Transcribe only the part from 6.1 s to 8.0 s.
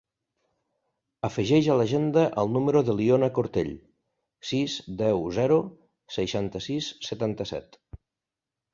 seixanta-sis, setanta-set.